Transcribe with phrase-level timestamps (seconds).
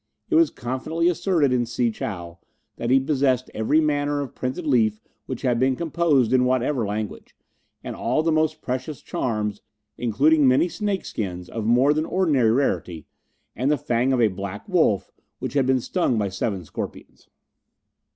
[0.31, 2.39] It was confidently asserted in Si chow
[2.77, 7.35] that he possessed every manner of printed leaf which had been composed in whatsoever language,
[7.83, 9.61] and all the most precious charms,
[9.99, 13.05] including many snake skins of more than ordinary rarity,
[13.55, 17.29] and the fang of a black wolf which had been stung by seven scorpions.